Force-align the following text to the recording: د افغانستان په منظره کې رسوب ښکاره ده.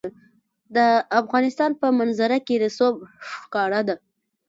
د 0.75 0.77
افغانستان 1.21 1.71
په 1.81 1.87
منظره 1.99 2.37
کې 2.47 2.55
رسوب 2.63 2.95
ښکاره 3.29 3.81
ده. 3.87 3.95